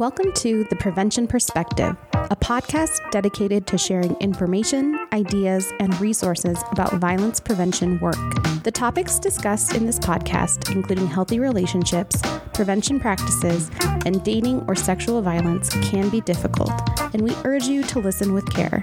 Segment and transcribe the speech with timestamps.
[0.00, 6.94] Welcome to The Prevention Perspective, a podcast dedicated to sharing information, ideas, and resources about
[6.94, 8.16] violence prevention work.
[8.64, 12.20] The topics discussed in this podcast, including healthy relationships,
[12.54, 13.70] prevention practices,
[14.04, 16.72] and dating or sexual violence, can be difficult,
[17.12, 18.82] and we urge you to listen with care.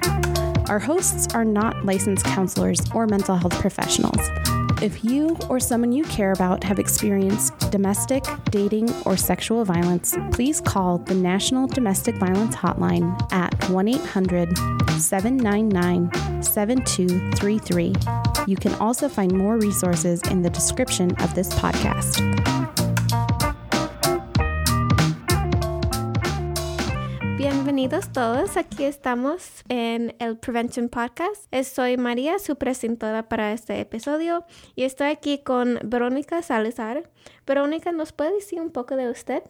[0.69, 4.29] Our hosts are not licensed counselors or mental health professionals.
[4.81, 10.59] If you or someone you care about have experienced domestic, dating, or sexual violence, please
[10.59, 14.57] call the National Domestic Violence Hotline at 1 800
[14.97, 17.93] 799 7233.
[18.47, 22.80] You can also find more resources in the description of this podcast.
[27.81, 31.51] Bienvenidos todos, aquí estamos en el Prevention Podcast.
[31.65, 34.45] Soy María, su presentadora para este episodio,
[34.75, 37.09] y estoy aquí con Verónica Salazar.
[37.47, 39.41] Verónica, ¿nos puede decir un poco de usted?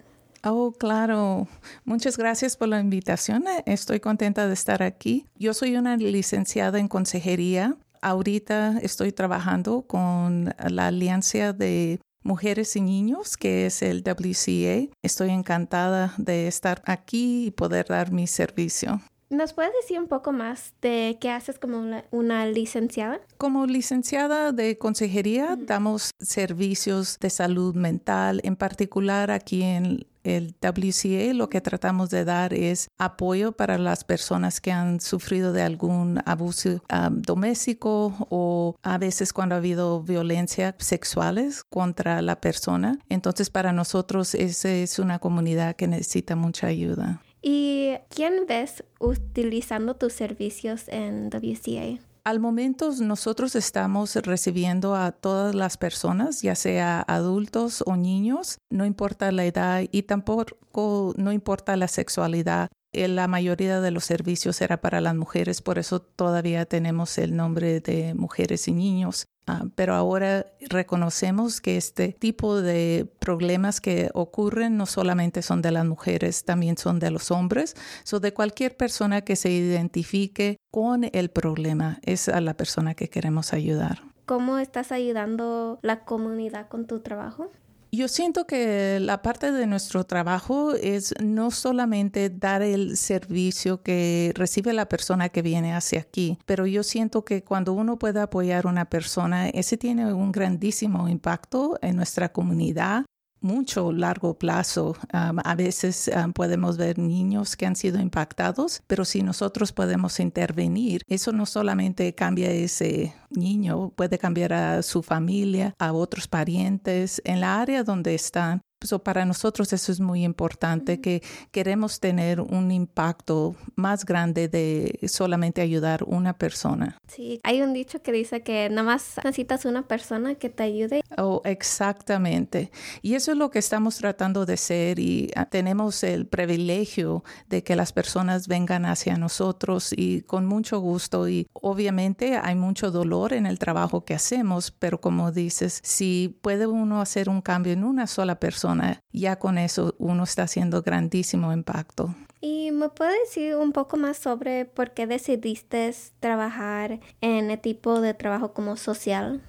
[0.45, 1.49] Oh, claro.
[1.83, 3.43] Muchas gracias por la invitación.
[3.65, 5.25] Estoy contenta de estar aquí.
[5.35, 7.75] Yo soy una licenciada en consejería.
[8.01, 14.93] Ahorita estoy trabajando con la Alianza de Mujeres y Niños, que es el WCA.
[15.01, 19.01] Estoy encantada de estar aquí y poder dar mi servicio.
[19.31, 23.21] ¿Nos puedes decir un poco más de qué haces como una, licenciada?
[23.37, 31.33] Como licenciada de consejería, damos servicios de salud mental, en particular aquí en el WCA
[31.33, 36.19] lo que tratamos de dar es apoyo para las personas que han sufrido de algún
[36.25, 42.99] abuso doméstico o a veces cuando ha habido violencia sexuales contra la persona.
[43.09, 47.21] Entonces para nosotros esa es una comunidad que necesita mucha ayuda.
[47.41, 51.99] ¿Y quién ves utilizando tus servicios en WCA?
[52.23, 58.85] Al momento nosotros estamos recibiendo a todas las personas, ya sea adultos o niños, no
[58.85, 62.69] importa la edad y tampoco no importa la sexualidad.
[62.93, 67.35] Eh, la mayoría de los servicios era para las mujeres, por eso todavía tenemos el
[67.35, 69.25] nombre de mujeres y niños.
[69.47, 75.71] Ah, pero ahora reconocemos que este tipo de problemas que ocurren no solamente son de
[75.71, 77.75] las mujeres, también son de los hombres.
[78.03, 83.09] So de cualquier persona que se identifique con el problema es a la persona que
[83.09, 84.03] queremos ayudar.
[84.25, 87.51] ¿Cómo estás ayudando la comunidad con tu trabajo?
[87.93, 94.31] Yo siento que la parte de nuestro trabajo es no solamente dar el servicio que
[94.33, 98.65] recibe la persona que viene hacia aquí, pero yo siento que cuando uno puede apoyar
[98.65, 103.03] a una persona, ese tiene un grandísimo impacto en nuestra comunidad
[103.41, 104.95] mucho largo plazo.
[105.11, 111.31] a veces podemos ver niños que han sido impactados, pero si nosotros podemos intervenir, eso
[111.31, 117.61] no solamente cambia ese niño, puede cambiar a su familia, a otros parientes, en la
[117.61, 118.61] área donde están
[119.03, 121.21] para nosotros eso es muy importante, que
[121.51, 126.97] queremos tener un impacto más grande de solamente ayudar una persona.
[127.07, 131.03] Sí, hay un dicho que dice que nada más necesitas una persona que te ayude.
[131.17, 132.71] Oh, exactamente.
[133.01, 137.63] Y eso es lo que estamos tratando de ser y ah, tenemos el privilegio de
[137.63, 143.33] que las personas vengan hacia nosotros y con mucho gusto y obviamente hay mucho dolor
[143.33, 147.83] en el trabajo que hacemos, pero como dices, si puede uno hacer un cambio en
[147.83, 148.70] una sola persona,
[149.11, 152.15] ya con eso uno está haciendo grandísimo impacto.
[152.41, 158.01] ¿Y me puedes decir un poco más sobre por qué decidiste trabajar en el tipo
[158.01, 159.41] de trabajo como social?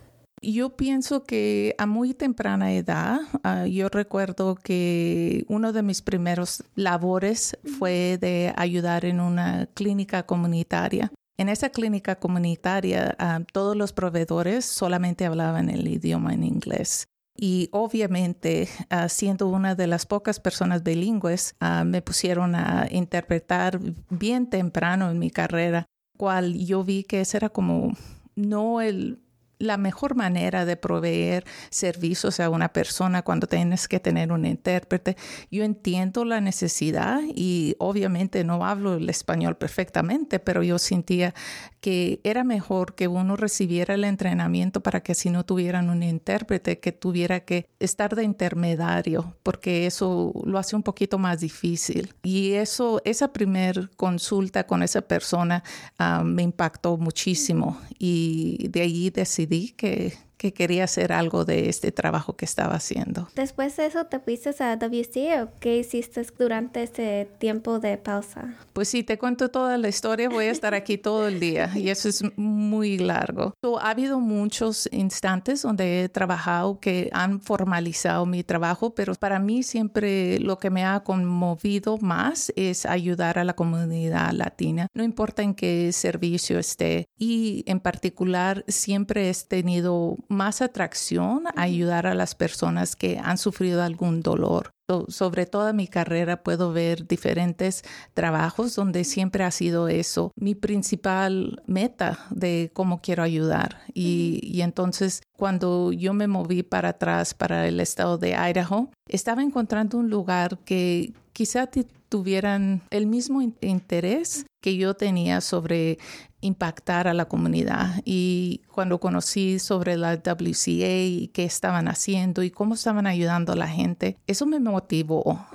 [0.42, 6.64] Yo pienso que a muy temprana edad, ah, yo recuerdo que uno de mis primeros
[6.74, 11.12] labores fue de ayudar en una clínica comunitaria.
[11.38, 17.06] En esa clínica comunitaria, ah, todos los proveedores solamente hablaban el idioma en inglés.
[17.36, 23.80] Y obviamente, ah, siendo una de las pocas personas bilingües, ah, me pusieron a interpretar
[24.10, 27.96] bien temprano en mi carrera, cual yo vi que ese era como
[28.36, 29.18] no el
[29.62, 35.16] la mejor manera de proveer servicios a una persona cuando tienes que tener un intérprete.
[35.50, 41.32] Yo entiendo la necesidad y obviamente no hablo el español perfectamente, pero yo sentía
[41.80, 46.78] que era mejor que uno recibiera el entrenamiento para que si no tuvieran un intérprete
[46.78, 52.14] que tuviera que estar de intermediario, porque eso lo hace un poquito más difícil.
[52.22, 55.62] Y eso, esa primer consulta con esa persona
[55.98, 60.12] ah, me impactó muchísimo y de ahí decidí que,
[60.42, 63.28] que quería hacer algo de este trabajo que estaba haciendo.
[63.36, 68.56] Después de eso, ¿te fuiste a WC o qué hiciste durante ese tiempo de pausa?
[68.72, 71.90] Pues si te cuento toda la historia, voy a estar aquí todo el día y
[71.90, 73.54] eso es muy largo.
[73.80, 79.62] ha habido muchos instantes donde he trabajado que han formalizado mi trabajo, pero para mí
[79.62, 85.44] siempre lo que me ha conmovido más es ayudar a la comunidad latina, no importa
[85.44, 87.06] en qué servicio esté.
[87.16, 93.38] Y en particular, siempre he tenido más atracción a ayudar a las personas que han
[93.38, 94.70] sufrido algún dolor.
[95.08, 97.82] Sobre toda mi carrera puedo ver diferentes
[98.12, 103.80] trabajos donde siempre ha sido eso mi principal meta de cómo quiero ayudar.
[103.94, 109.42] Y, y, entonces cuando yo me moví para atrás para el estado de Idaho, estaba
[109.42, 111.68] encontrando un lugar que quizá
[112.12, 115.98] tuvieran el mismo interés que yo tenía sobre
[116.42, 118.02] impactar a la comunidad.
[118.04, 123.56] Y cuando conocí sobre la WCA y qué estaban haciendo y cómo estaban ayudando a
[123.56, 125.46] la gente, eso me motivó.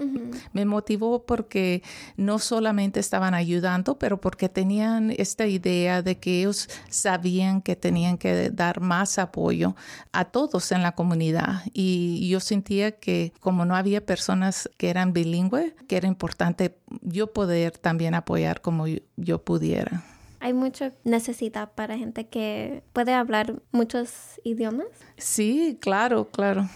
[0.54, 1.84] Me motivó porque
[2.16, 8.18] no solamente estaban ayudando, pero porque tenían esta idea de que ellos sabían que tenían
[8.18, 9.76] que dar más apoyo
[10.12, 11.62] a todos en la comunidad.
[11.74, 17.28] Y yo sentía que como no había personas que eran bilingües, que era importante yo
[17.34, 18.86] poder también apoyar como
[19.18, 20.04] yo pudiera.
[20.40, 24.88] ¿Hay mucha necesidad para gente que puede hablar muchos idiomas?
[25.18, 26.68] Sí, claro, claro.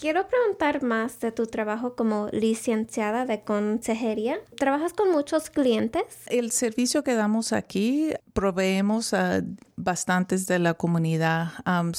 [0.00, 4.38] Quiero preguntar más de tu trabajo como licenciada de consejería.
[4.56, 6.04] ¿Trabajas con muchos clientes?
[6.24, 9.42] El servicio que damos aquí proveemos a
[9.76, 11.48] bastantes de la comunidad.
[11.66, 11.92] Um,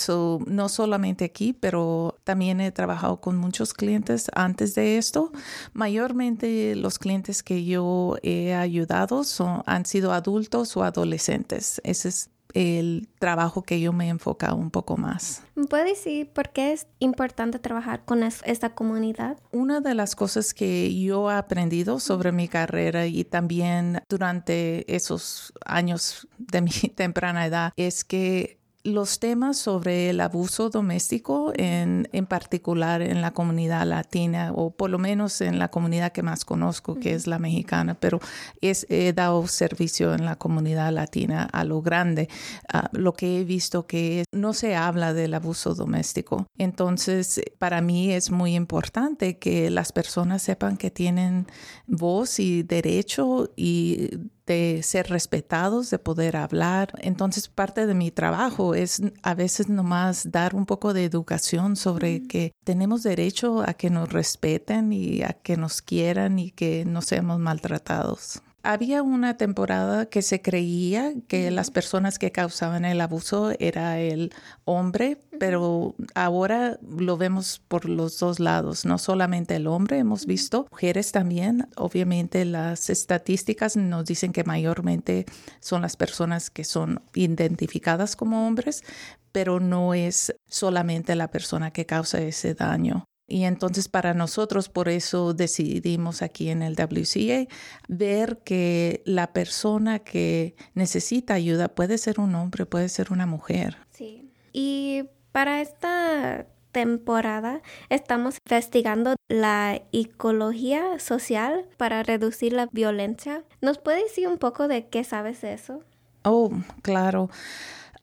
[0.47, 5.31] no solamente aquí, pero también he trabajado con muchos clientes antes de esto.
[5.73, 11.79] Mayormente los clientes que yo he ayudado son, han sido adultos o adolescentes.
[11.83, 15.43] Ese es el trabajo que yo me he enfocado un poco más.
[15.69, 19.37] ¿Puede decir por qué es importante trabajar con esta comunidad?
[19.51, 25.53] Una de las cosas que yo he aprendido sobre mi carrera y también durante esos
[25.65, 32.25] años de mi temprana edad es que los temas sobre el abuso doméstico, en, en,
[32.25, 36.95] particular en la comunidad latina, o por lo menos en la comunidad que más conozco,
[36.99, 38.19] que es la mexicana, pero
[38.61, 42.29] es, he dado servicio en la comunidad latina a lo grande.
[42.71, 46.47] Ah, lo que he visto que no se habla del abuso doméstico.
[46.57, 51.47] Entonces, para mí es muy importante que las personas sepan que tienen
[51.87, 54.09] voz y derecho y
[54.45, 56.93] de ser respetados, de poder hablar.
[57.01, 62.27] Entonces, parte de mi trabajo es a veces nomás dar un poco de educación sobre
[62.27, 67.01] que tenemos derecho a que nos respeten y a que nos quieran y que no
[67.01, 68.41] seamos maltratados.
[68.63, 74.31] Había una temporada que se creía que las personas que causaban el abuso era el
[74.65, 80.67] hombre, pero ahora lo vemos por los dos lados, no solamente el hombre, hemos visto
[80.69, 81.67] mujeres también.
[81.75, 85.25] Obviamente las estadísticas nos dicen que mayormente
[85.59, 88.83] son las personas que son identificadas como hombres,
[89.31, 93.05] pero no es solamente la persona que causa ese daño.
[93.31, 97.47] Y entonces para nosotros, por eso decidimos aquí en el WCA
[97.87, 103.77] ver que la persona que necesita ayuda puede ser un hombre, puede ser una mujer.
[103.89, 104.29] Sí.
[104.51, 113.45] Y para esta temporada estamos investigando la ecología social para reducir la violencia.
[113.61, 115.85] ¿Nos puede decir un poco de qué sabes de eso?
[116.23, 116.51] Oh,
[116.81, 117.29] claro.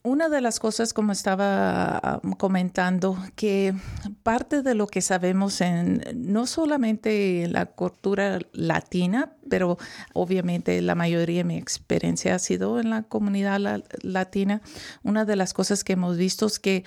[0.08, 3.75] Una de las cosas, como estaba um, comentando, que
[4.23, 9.76] parte de lo que sabemos en no solamente en la cultura latina, pero
[10.14, 14.62] obviamente la mayoría de mi experiencia ha sido en la comunidad latina,
[15.02, 16.85] una de las cosas que hemos visto es que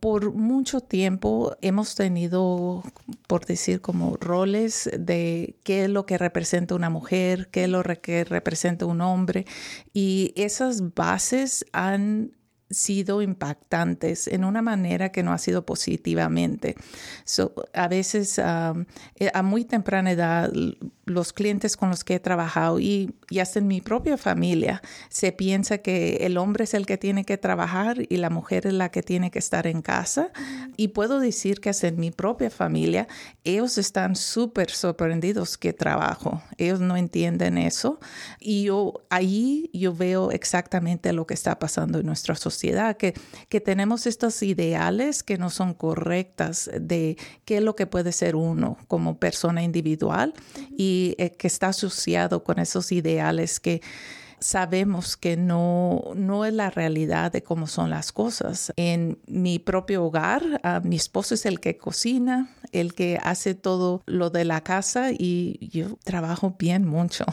[0.00, 2.82] por mucho tiempo hemos tenido,
[3.26, 7.82] por decir, como roles de qué es lo que representa una mujer, qué es lo
[7.82, 9.44] que representa un hombre,
[9.92, 12.32] y esas bases han
[12.70, 16.76] sido impactantes en una manera que no ha sido positivamente.
[17.72, 20.52] a veces eh, a muy temprana edad
[21.06, 25.32] los clientes con los que he trabajado y, y, hasta en mi propia familia se
[25.32, 28.90] piensa que el hombre es el que tiene que trabajar y la mujer es la
[28.90, 30.30] que tiene que estar en casa.
[30.76, 33.06] Y puedo decir que hasta en mi propia familia
[33.44, 36.42] ellos están súper sorprendidos que trabajo.
[36.56, 38.00] Ellos no entienden eso.
[38.40, 43.14] Y yo ahí yo veo exactamente lo que está pasando en nuestra sociedad, que,
[43.48, 48.36] que tenemos estos ideales que no son correctas de qué es lo que puede ser
[48.36, 50.34] uno como persona individual
[50.76, 53.80] y eh, que está asociado con esos ideales que
[54.38, 58.72] sabemos que no, no es la realidad de cómo son las cosas.
[58.76, 64.28] En mi propio hogar, mi esposo es el que cocina, el que hace todo lo
[64.28, 67.24] de la casa y yo trabajo bien mucho.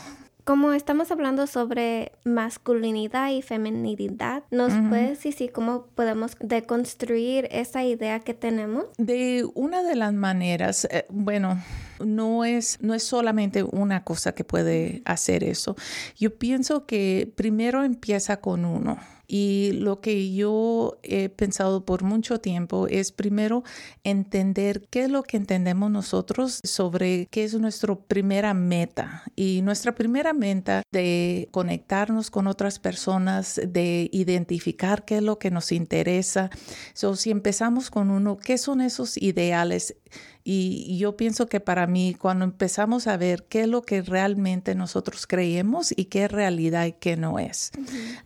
[0.43, 8.19] Como estamos hablando sobre masculinidad y feminidad, ¿nos puedes decir cómo podemos deconstruir esa idea
[8.19, 8.85] que tenemos?
[8.97, 11.61] De una de las maneras, eh, bueno,
[11.99, 15.75] no es, no es solamente una cosa que puede hacer eso.
[16.17, 18.97] Yo pienso que primero empieza con uno.
[19.33, 23.63] Y lo que yo he pensado por mucho tiempo es primero
[24.03, 29.23] entender qué es lo que entendemos nosotros sobre qué es nuestra primera meta.
[29.37, 35.49] Y nuestra primera meta de conectarnos con otras personas, de identificar qué es lo que
[35.49, 36.49] nos interesa.
[36.93, 39.95] So, si empezamos con uno, ¿qué son esos ideales?
[40.43, 44.75] Y yo pienso que para mí, cuando empezamos a ver qué es lo que realmente
[44.75, 47.71] nosotros creemos y qué es realidad y qué no es.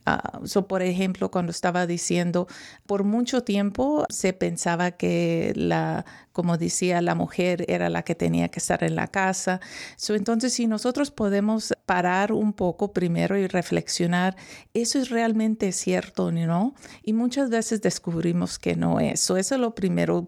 [0.05, 2.47] Ah, por ejemplo, cuando estaba diciendo,
[2.85, 6.05] por mucho tiempo se pensaba que la
[6.35, 9.61] como decía, la mujer era la que tenía que estar en la casa.
[10.09, 14.35] entonces, si nosotros podemos parar un poco primero y reflexionar,
[14.73, 16.75] ¿eso es realmente cierto o no?
[17.03, 19.21] Y muchas veces descubrimos que no es.
[19.21, 20.25] eso es lo primero,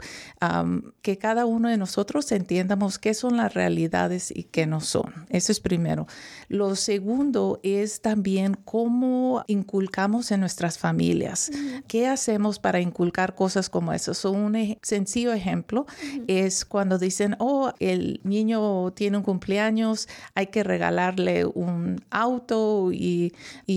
[1.02, 5.26] que cada uno de nosotros entiendamos qué son las realidades y qué no son.
[5.28, 6.08] Eso es primero.
[6.48, 11.52] Lo segundo es también cómo inculcamos en nuestras familias.
[11.90, 14.14] ¿Qué hacemos para inculcar cosas como eso?
[14.32, 15.86] un sencillo ejemplo
[16.28, 23.34] es cuando dicen, oh, el niño tiene un cumpleaños, hay que regalarle un auto y,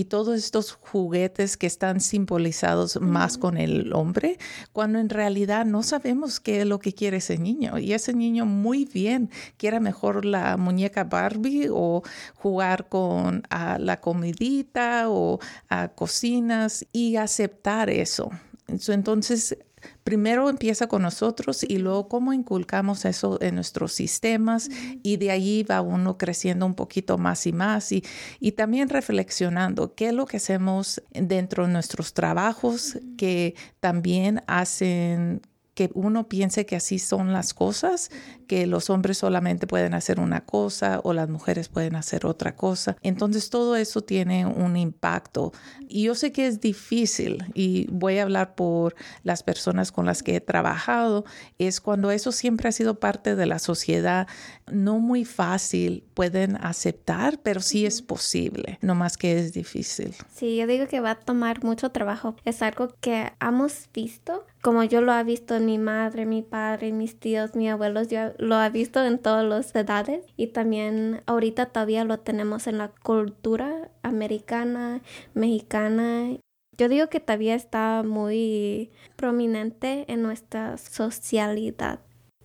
[0.09, 4.37] todos estos juguetes que están simbolizados más con el hombre,
[4.73, 7.77] cuando en realidad no sabemos qué es lo que quiere ese niño.
[7.77, 12.03] Y ese niño muy bien quiere mejor la muñeca Barbie o
[12.35, 18.31] jugar con la comidita o a cocinas y aceptar eso.
[18.71, 19.57] Entonces,
[20.03, 24.69] primero empieza con nosotros y luego cómo inculcamos eso en nuestros sistemas
[25.03, 28.03] y de ahí va uno creciendo un poquito más y más y,
[28.39, 35.41] y también reflexionando qué es lo que hacemos dentro de nuestros trabajos que también hacen
[35.73, 38.11] que uno piense que así son las cosas,
[38.51, 42.97] que los hombres solamente pueden hacer una cosa o las mujeres pueden hacer otra cosa.
[43.01, 45.53] Entonces todo eso tiene un impacto.
[45.87, 48.93] Y yo sé que es difícil y voy a hablar por
[49.23, 51.23] las personas con las que he trabajado,
[51.59, 54.27] es cuando eso siempre ha sido parte de la sociedad,
[54.69, 60.13] no muy fácil, pueden aceptar, pero sí es posible, no más que es difícil.
[60.33, 62.35] Sí, yo digo que va a tomar mucho trabajo.
[62.43, 66.91] Es algo que hemos visto, como yo lo he visto en mi madre, mi padre,
[66.91, 71.67] mis tíos, mis abuelos, yo lo he visto en todas las edades y también ahorita
[71.67, 75.01] todavía lo tenemos en la cultura americana,
[75.35, 76.37] mexicana.
[76.75, 81.99] Yo digo que todavía está muy prominente en nuestra socialidad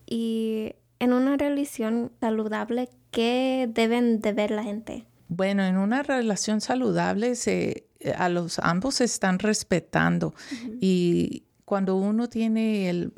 [0.05, 5.07] y en una relación saludable, ¿qué deben de ver la gente?
[5.29, 10.35] Bueno, en una relación saludable se, a los ambos se están respetando
[10.79, 13.11] y cuando uno tiene el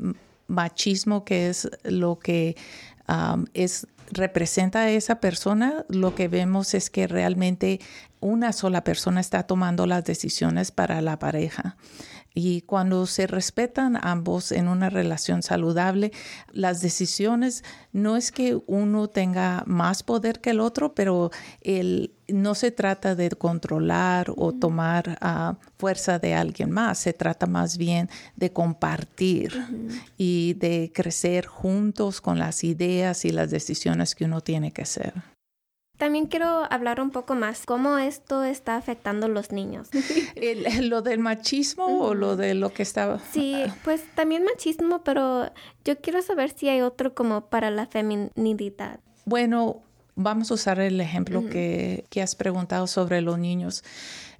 [0.49, 2.57] machismo, que es lo que
[3.53, 7.79] es representa a esa persona, lo que vemos es que realmente
[8.19, 11.77] una sola persona está tomando las decisiones para la pareja.
[12.33, 16.11] Y cuando se respetan ambos en una relación saludable,
[16.51, 21.31] las decisiones no es que uno tenga más poder que el otro, pero
[21.61, 27.47] el, no se trata de controlar o tomar uh, fuerza de alguien más, se trata
[27.47, 29.51] más bien de compartir
[30.17, 35.13] y de crecer juntos con las ideas y las decisiones que uno tiene que hacer.
[35.99, 39.89] También quiero hablar un poco más cómo esto está afectando a los niños.
[40.81, 43.19] ¿Lo del machismo o lo de lo que estaba?
[43.33, 43.53] Sí,
[43.83, 45.51] pues también machismo, pero
[45.83, 49.01] yo quiero saber si hay otro como para la feminidad.
[49.25, 49.81] Bueno,
[50.15, 53.83] vamos a usar el ejemplo que, que has preguntado sobre los niños.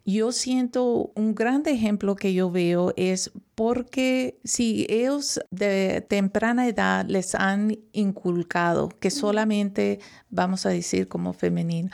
[0.09, 7.05] Yo siento un gran ejemplo que yo veo es porque si ellos de temprana edad
[7.07, 9.99] les han inculcado que solamente,
[10.31, 11.91] vamos a decir como femenino,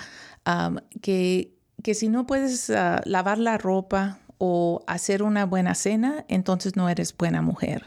[1.01, 6.75] que, que si no puedes ah, lavar la ropa, o hacer una buena cena, entonces
[6.75, 7.83] no eres buena mujer.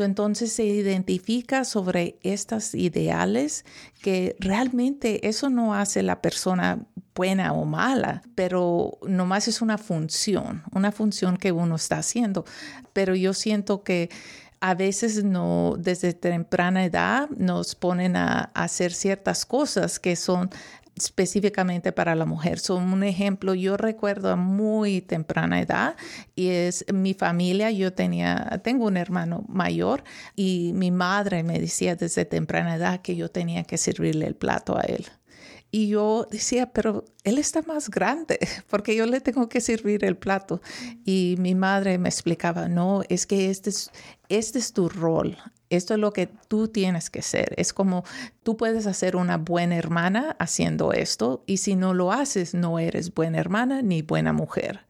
[0.00, 3.64] entonces se identifica sobre estas ideales
[4.02, 10.64] que realmente eso no hace la persona buena o mala, pero nomás es una función,
[10.72, 12.44] una función que uno está haciendo.
[12.92, 14.10] Pero yo siento que
[14.60, 20.50] a veces no, desde temprana edad nos ponen a, hacer ciertas cosas que son
[20.96, 22.58] específicamente para la mujer.
[22.58, 25.96] Son un ejemplo, yo recuerdo a muy temprana edad
[26.34, 30.04] y es mi familia, yo tenía, tengo un hermano mayor
[30.36, 34.76] y mi madre me decía desde temprana edad que yo tenía que servirle el plato
[34.78, 35.06] a él.
[35.70, 38.38] Y yo decía, pero él está más grande,
[38.70, 40.62] porque yo le tengo que servir el plato.
[41.04, 43.90] Y mi madre me explicaba, no, es que este es,
[44.28, 45.36] este es tu rol.
[45.70, 47.54] Esto es lo que tú tienes que ser.
[47.56, 48.04] Es como
[48.42, 53.12] tú puedes hacer una buena hermana haciendo esto y si no lo haces, no eres
[53.14, 54.80] buena hermana ni buena mujer.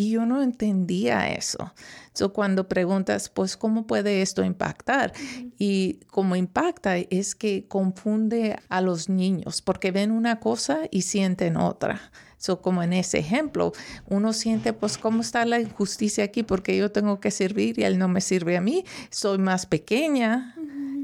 [0.00, 1.74] Y yo no entendía eso.
[2.12, 5.12] So, cuando preguntas, pues, ¿cómo puede esto impactar?
[5.58, 11.56] Y cómo impacta es que confunde a los niños porque ven una cosa y sienten
[11.56, 12.12] otra.
[12.38, 13.72] So, como en ese ejemplo,
[14.06, 16.42] uno siente, pues, ¿cómo está la injusticia aquí?
[16.42, 18.84] Porque yo tengo que servir y él no me sirve a mí.
[19.10, 20.54] Soy más pequeña.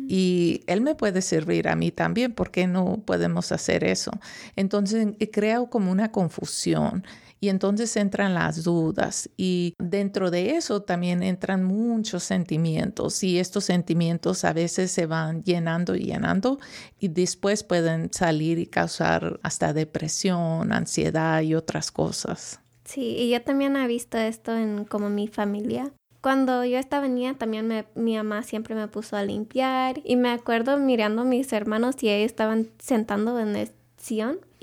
[0.06, 4.10] Y él me puede servir a mí también, ¿por qué no podemos hacer eso?
[4.54, 7.04] Entonces, creo como una confusión
[7.44, 13.64] y entonces entran las dudas y dentro de eso también entran muchos sentimientos y estos
[13.64, 16.58] sentimientos a veces se van llenando y llenando
[16.98, 22.60] y después pueden salir y causar hasta depresión, ansiedad y otras cosas.
[22.86, 25.92] Sí, y yo también he visto esto en como mi familia.
[26.22, 30.78] Cuando yo estaba niña, también mi mamá siempre me puso a limpiar y me acuerdo
[30.78, 33.68] mirando a mis hermanos y ellos estaban sentando en el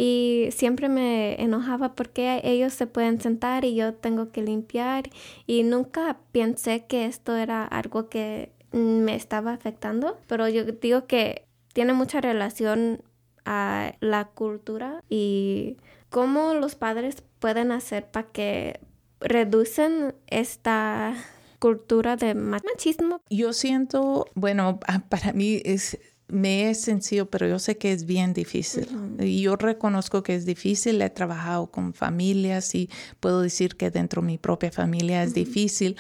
[0.04, 5.12] y siempre me enojaba porque ellos se pueden sentar y yo tengo que limpiar
[5.46, 11.46] y nunca pensé que esto era algo que me estaba afectando, pero yo digo que
[11.72, 13.04] tiene mucha relación
[13.46, 15.78] a la cultura y
[16.10, 18.80] cómo los padres pueden hacer para que
[19.20, 21.14] reducen esta
[21.60, 23.22] cultura de machismo.
[23.30, 24.80] Yo siento, bueno,
[25.10, 26.00] para mí es
[26.32, 28.88] me es sencillo, pero yo sé que es bien difícil.
[29.20, 31.02] Y yo reconozco que es difícil.
[31.02, 35.98] He trabajado con familias y puedo decir que dentro de mi propia familia es difícil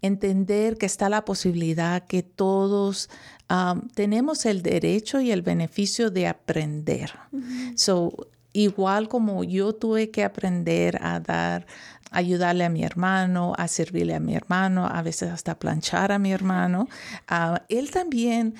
[0.00, 3.10] entender que está la posibilidad que todos
[3.94, 7.12] tenemos el derecho y el beneficio de aprender.
[7.74, 11.66] So, igual como yo tuve que aprender a dar
[12.12, 16.32] ayudarle a mi hermano, a servirle a mi hermano, a veces hasta planchar a mi
[16.32, 16.88] hermano.
[17.68, 18.54] él también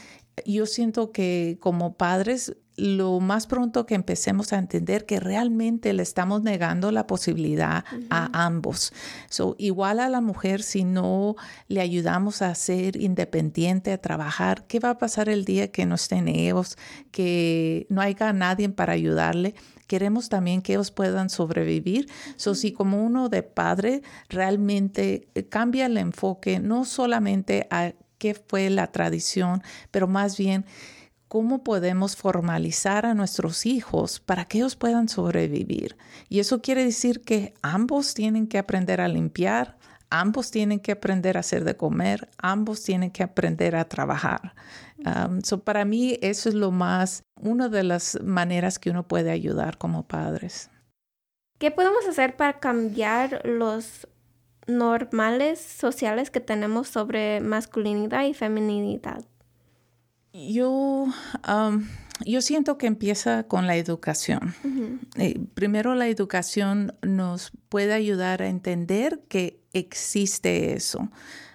[0.47, 6.03] yo siento que como padres, lo más pronto que empecemos a entender que realmente le
[6.03, 8.93] estamos negando la posibilidad a ambos.
[9.29, 11.37] So, igual a la mujer, si no
[11.69, 15.97] le ayudamos a ser independiente, a trabajar, ¿qué va a pasar el día que no
[15.97, 16.79] estén ellos,
[17.11, 19.55] que no haya nadie para ayudarle?
[19.87, 22.09] Queremos también que ellos puedan sobrevivir.
[22.37, 28.71] So, si como uno de padre realmente cambia el enfoque, no solamente a qué fue
[28.71, 30.65] la tradición, pero más bien
[31.27, 35.97] cómo podemos formalizar a nuestros hijos para que ellos puedan sobrevivir.
[36.29, 39.77] Y eso quiere decir que ambos tienen que aprender a limpiar,
[40.09, 44.55] ambos tienen que aprender a hacer de comer, ambos tienen que aprender a trabajar.
[44.99, 49.79] Um, para mí eso es lo más, una de las maneras que uno puede ayudar
[49.79, 50.71] como padres.
[51.59, 54.07] ¿Qué podemos hacer para cambiar los
[54.67, 59.25] normales sociales que tenemos sobre masculinidad y feminidad?
[60.33, 61.07] Yo,
[62.25, 64.55] yo siento que empieza con la educación.
[65.19, 71.11] Eh, primero la educación nos puede ayudar a entender que existe eso.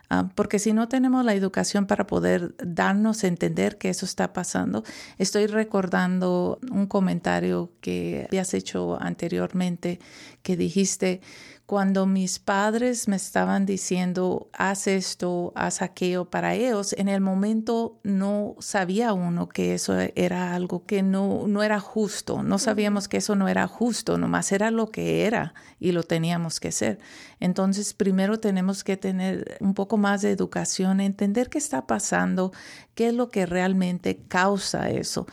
[0.10, 4.32] Ah, porque si no tenemos la educación para poder darnos a entender que eso está
[4.32, 4.84] pasando,
[5.17, 10.00] estoy recordando un comentario que habías hecho anteriormente
[10.43, 11.20] que dijiste
[11.67, 17.99] cuando mis padres me estaban diciendo, haz esto, haz aquello para ellos, en el momento
[18.03, 23.17] no sabía uno que eso era algo que no, no era justo, no sabíamos que
[23.17, 26.99] eso no era justo, nomás era lo que era y lo teníamos que hacer.
[27.41, 32.53] Entonces, primero tenemos que tener un poco más de educación, entender qué está pasando,
[32.95, 35.27] qué es lo que realmente causa eso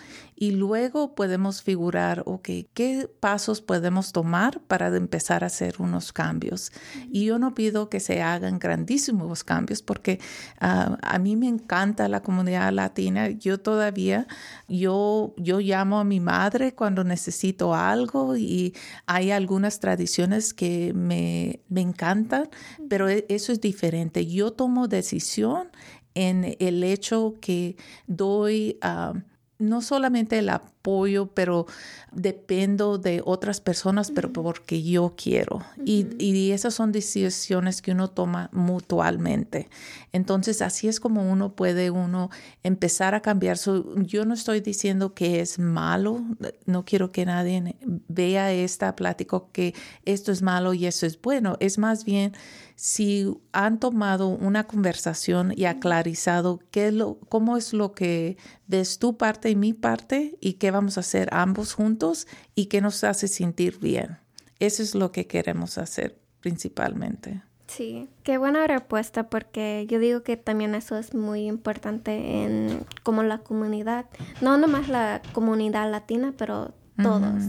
[0.45, 6.71] y luego podemos figurar, ok, ¿qué pasos podemos tomar para empezar a hacer unos cambios?
[7.11, 10.21] Y yo no pido que se hagan grandísimos cambios porque
[10.61, 13.31] ah, a mí me encanta la comunidad latina.
[13.31, 14.27] Yo todavía,
[14.69, 18.75] yo, yo llamo a mi madre cuando necesito algo y
[19.07, 22.51] hay algunas tradiciones que me, me encantan,
[22.91, 24.27] pero e, eso es diferente.
[24.27, 25.69] Yo tomo decisión
[26.15, 28.79] en el hecho que doy...
[28.85, 29.21] Uh,
[29.59, 31.67] no solamente el apoyo, pero
[32.13, 35.65] dependo de otras personas, pero porque yo quiero.
[35.85, 39.69] y, y, esas son decisiones que uno toma mutuamente.
[40.13, 42.31] Entonces, así es como uno puede uno
[42.63, 43.59] empezar a cambiar.
[43.59, 46.23] su yo no estoy diciendo que es malo,
[46.67, 47.77] no quiero que nadie
[48.09, 51.57] vea esta plática que esto es malo y eso es bueno.
[51.61, 52.33] Es más bien
[52.77, 59.17] si han tomado una conversación y aclarizado qué lo, cómo es lo que ves tu
[59.17, 63.29] parte y mi parte y qué vamos a hacer ambos juntos y qué nos hace
[63.29, 64.19] sentir bien.
[64.59, 67.43] Eso es lo que queremos hacer principalmente.
[67.67, 73.23] Sí, qué buena respuesta porque yo digo que también eso es muy importante en como
[73.23, 74.07] la comunidad,
[74.43, 77.43] no nomás la comunidad latina, pero todos.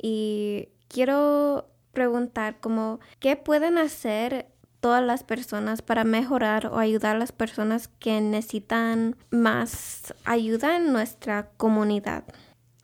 [0.00, 1.66] Y quiero
[1.98, 4.46] preguntar como qué pueden hacer
[4.78, 10.92] todas las personas para mejorar o ayudar a las personas que necesitan más ayuda en
[10.92, 12.22] nuestra comunidad.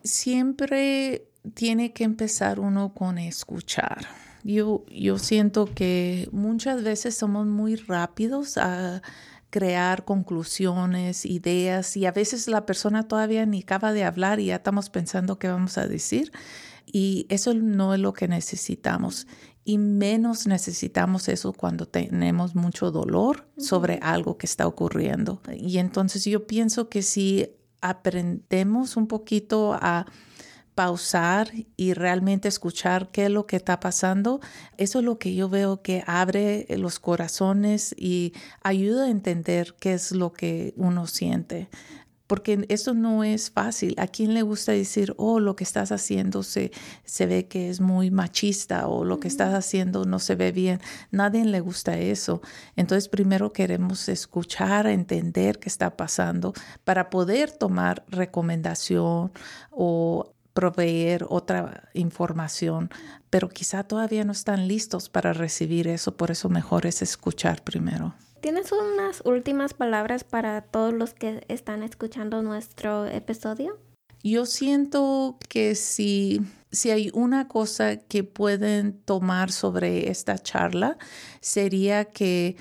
[0.03, 4.05] Siempre tiene que empezar uno con escuchar.
[4.43, 9.01] Yo, yo siento que muchas veces somos muy rápidos a
[9.51, 14.57] crear conclusiones, ideas y a veces la persona todavía ni acaba de hablar y ya
[14.57, 16.33] estamos pensando qué vamos a decir
[16.87, 19.27] y eso no es lo que necesitamos.
[19.65, 25.41] Y menos necesitamos eso cuando tenemos mucho dolor sobre algo que está ocurriendo.
[25.57, 27.49] Y entonces yo pienso que si
[27.81, 30.07] aprendemos un poquito a
[30.75, 34.41] pausar y realmente escuchar qué es lo que está pasando,
[34.77, 39.95] eso es lo que yo veo que abre los corazones y ayuda a entender qué
[39.95, 41.69] es lo que uno siente
[42.27, 43.95] porque eso no es fácil.
[43.99, 46.73] ¿A quién le gusta decir, oh, lo que estás haciendo se,
[47.05, 50.81] se ve que es muy machista o lo que estás haciendo no se ve bien?
[51.11, 52.41] Nadie le gusta eso.
[52.77, 59.33] Entonces, primero queremos escuchar, entender qué está pasando para poder tomar recomendación
[59.71, 62.89] o proveer otra información,
[63.29, 68.15] pero quizá todavía no están listos para recibir eso, por eso mejor es escuchar primero.
[68.45, 73.79] ¿Tienes unas últimas palabras para todos los que están escuchando nuestro episodio?
[74.23, 80.99] Yo siento que si, si hay una cosa que pueden tomar sobre esta charla,
[81.41, 82.59] sería que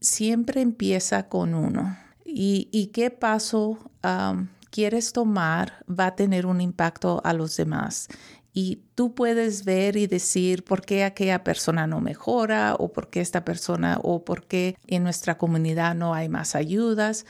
[0.00, 1.98] siempre empieza con uno.
[2.24, 3.90] Y, y qué paso
[4.70, 8.08] quieres tomar va a tener un impacto a los demás
[8.58, 13.20] y tú puedes ver y decir por qué aquella persona no mejora o por qué
[13.20, 17.26] esta persona o por qué en nuestra comunidad no hay más ayudas.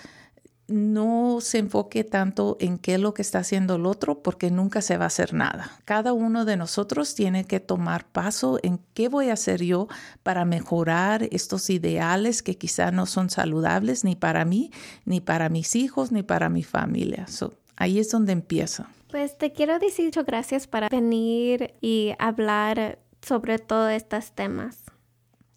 [0.69, 4.81] No se enfoque tanto en qué es lo que está haciendo el otro porque nunca
[4.83, 5.73] se va a hacer nada.
[5.85, 9.89] Cada uno de nosotros tiene que tomar paso en qué voy a hacer yo
[10.23, 14.71] para mejorar estos ideales que quizá no son saludables ni para mí,
[15.05, 17.27] ni para mis hijos, ni para mi familia.
[17.75, 18.91] ahí es donde empieza.
[19.11, 24.85] Pues te quiero decir muchas gracias para venir y hablar sobre todos estos temas.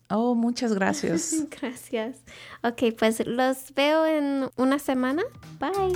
[0.10, 1.34] Oh, muchas gracias.
[1.62, 2.18] gracias.
[2.64, 5.24] Ok, pues los veo en una semana.
[5.60, 5.94] Bye.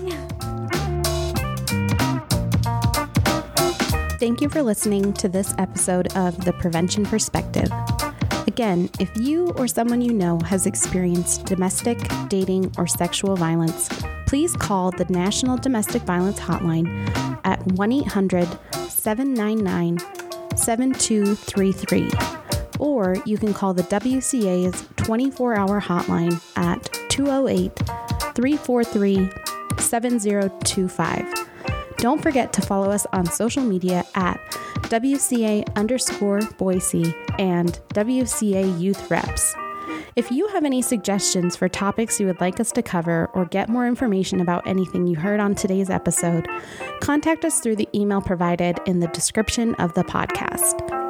[4.20, 7.70] Thank you for listening to this episode of The Prevention Perspective.
[8.48, 11.98] Again, if you or someone you know has experienced domestic,
[12.30, 13.90] dating, or sexual violence,
[14.28, 18.48] please call the National Domestic Violence Hotline at 1 800
[18.90, 20.00] 799
[20.58, 22.12] 7233.
[22.80, 27.76] Or you can call the WCA's 24 hour hotline at 208
[28.36, 29.30] 343
[29.80, 31.34] 7025.
[31.98, 34.40] Don't forget to follow us on social media at
[34.90, 39.56] WCA underscore Boise and WCA Youth Reps.
[40.16, 43.68] If you have any suggestions for topics you would like us to cover or get
[43.68, 46.48] more information about anything you heard on today's episode,
[47.02, 51.03] contact us through the email provided in the description of the podcast.